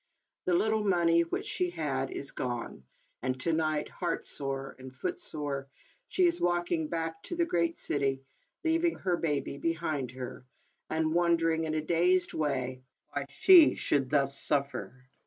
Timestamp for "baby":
9.15-9.59